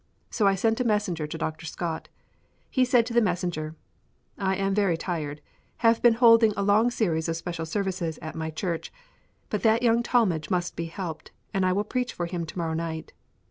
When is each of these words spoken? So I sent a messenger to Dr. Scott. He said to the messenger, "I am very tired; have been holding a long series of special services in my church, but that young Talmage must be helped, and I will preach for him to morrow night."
So 0.31 0.47
I 0.47 0.55
sent 0.55 0.79
a 0.79 0.83
messenger 0.83 1.27
to 1.27 1.37
Dr. 1.37 1.67
Scott. 1.67 2.09
He 2.71 2.85
said 2.85 3.05
to 3.05 3.13
the 3.13 3.21
messenger, 3.21 3.75
"I 4.35 4.55
am 4.55 4.73
very 4.73 4.97
tired; 4.97 5.41
have 5.85 6.01
been 6.01 6.15
holding 6.15 6.53
a 6.57 6.63
long 6.63 6.89
series 6.89 7.29
of 7.29 7.37
special 7.37 7.67
services 7.67 8.17
in 8.17 8.31
my 8.33 8.49
church, 8.49 8.91
but 9.51 9.61
that 9.61 9.83
young 9.83 10.01
Talmage 10.01 10.49
must 10.49 10.75
be 10.75 10.85
helped, 10.85 11.29
and 11.53 11.63
I 11.67 11.73
will 11.73 11.83
preach 11.83 12.13
for 12.13 12.25
him 12.25 12.47
to 12.47 12.57
morrow 12.57 12.73
night." 12.73 13.13